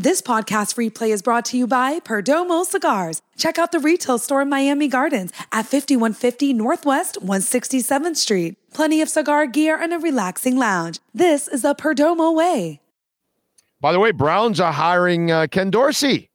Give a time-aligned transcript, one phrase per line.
[0.00, 3.20] This podcast replay is brought to you by Perdomo Cigars.
[3.36, 8.56] Check out the retail store in Miami Gardens at 5150 Northwest 167th Street.
[8.72, 11.00] Plenty of cigar gear and a relaxing lounge.
[11.12, 12.80] This is the Perdomo way.
[13.82, 16.30] By the way, Browns are hiring uh, Ken Dorsey.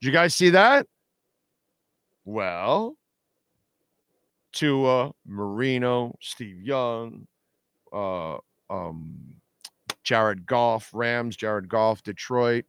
[0.00, 0.88] Did you guys see that?
[2.24, 2.96] Well,
[4.52, 7.28] Tua, Marino, Steve Young,
[7.92, 8.38] uh,
[8.68, 9.25] um,
[10.06, 12.64] Jared Goff, Rams, Jared Goff, Detroit,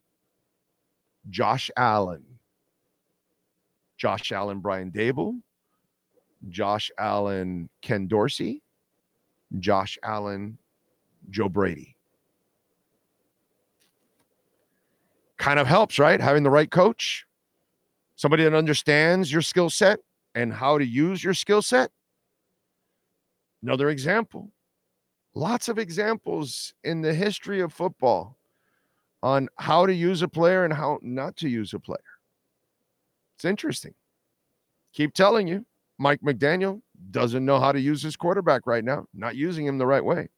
[1.30, 2.26] Josh Allen,
[3.96, 5.40] Josh Allen, Brian Daboll,
[6.50, 8.64] Josh Allen, Ken Dorsey,
[9.60, 10.58] Josh Allen,
[11.30, 11.96] Joe Brady.
[15.38, 16.20] Kind of helps, right?
[16.20, 17.28] Having the right coach,
[18.16, 20.00] somebody that understands your skill set
[20.34, 21.92] and how to use your skill set.
[23.62, 24.52] Another example
[25.38, 28.38] lots of examples in the history of football
[29.22, 32.00] on how to use a player and how not to use a player.
[33.36, 33.94] It's interesting.
[34.94, 35.66] Keep telling you,
[36.00, 36.82] Mike McDaniel
[37.12, 40.30] doesn't know how to use his quarterback right now, not using him the right way.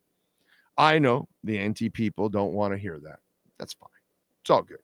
[0.77, 3.19] I know the anti people don't want to hear that.
[3.57, 3.89] That's fine.
[4.41, 4.79] It's all good.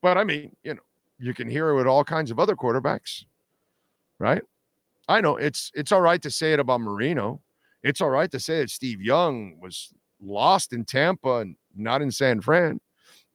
[0.00, 0.82] But I mean, you know,
[1.18, 3.24] you can hear it with all kinds of other quarterbacks,
[4.18, 4.42] right?
[5.08, 7.40] I know it's it's all right to say it about Marino
[7.82, 12.10] it's all right to say that Steve Young was lost in Tampa and not in
[12.10, 12.80] San Fran.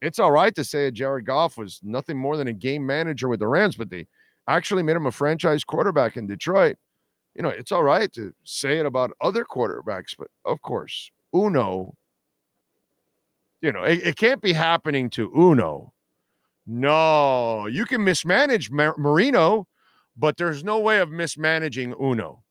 [0.01, 3.27] It's all right to say that Jared Goff was nothing more than a game manager
[3.27, 4.07] with the Rams, but they
[4.47, 6.77] actually made him a franchise quarterback in Detroit.
[7.35, 11.93] You know, it's all right to say it about other quarterbacks, but of course, Uno,
[13.61, 15.93] you know, it, it can't be happening to Uno.
[16.65, 19.67] No, you can mismanage Mar- Marino,
[20.15, 22.43] but there's no way of mismanaging Uno.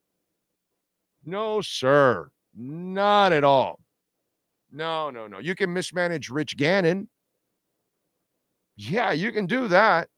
[1.26, 2.30] No, sir.
[2.54, 3.80] Not at all.
[4.72, 5.38] No, no, no.
[5.38, 7.08] You can mismanage Rich Gannon.
[8.76, 10.08] Yeah, you can do that.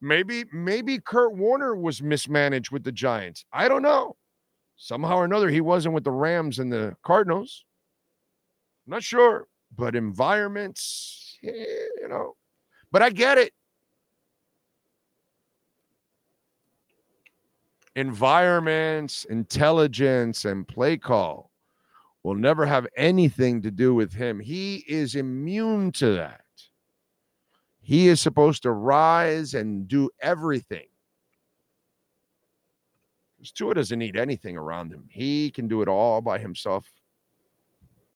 [0.00, 3.44] Maybe, maybe Kurt Warner was mismanaged with the Giants.
[3.52, 4.16] I don't know.
[4.76, 7.64] Somehow or another, he wasn't with the Rams and the Cardinals.
[8.86, 9.46] I'm not sure,
[9.76, 11.50] but environments, eh,
[12.00, 12.34] you know.
[12.92, 13.52] But I get it.
[17.96, 21.50] Environments, intelligence, and play call
[22.22, 24.38] will never have anything to do with him.
[24.38, 26.42] He is immune to that.
[27.80, 30.86] He is supposed to rise and do everything.
[33.36, 35.04] Because Tua doesn't need anything around him.
[35.08, 36.90] He can do it all by himself.